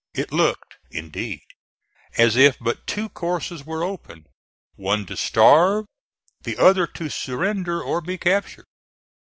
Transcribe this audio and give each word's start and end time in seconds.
It 0.15 0.31
looked, 0.31 0.77
indeed, 0.89 1.43
as 2.17 2.35
if 2.35 2.57
but 2.57 2.87
two 2.87 3.07
courses 3.07 3.67
were 3.67 3.83
open: 3.83 4.25
one 4.73 5.05
to 5.05 5.15
starve, 5.15 5.85
the 6.41 6.57
other 6.57 6.87
to 6.87 7.07
surrender 7.07 7.79
or 7.79 8.01
be 8.01 8.17
captured. 8.17 8.65